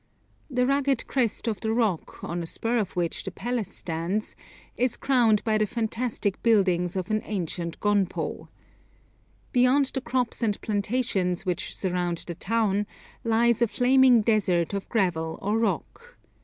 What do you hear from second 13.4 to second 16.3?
a flaming desert of gravel or rock.